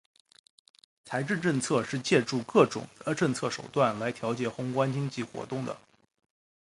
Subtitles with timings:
[1.05, 5.77] 财政政策是借助各种政策手段来调节宏观经济活动的。